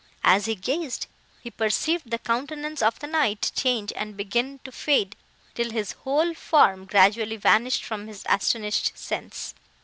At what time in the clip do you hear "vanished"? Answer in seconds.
7.37-7.83